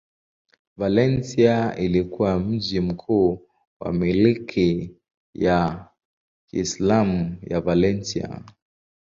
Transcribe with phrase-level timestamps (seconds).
[0.77, 3.47] Valencia ilikuwa mji mkuu
[3.79, 4.95] wa milki
[5.33, 5.89] ya
[6.47, 8.41] Kiislamu ya Valencia.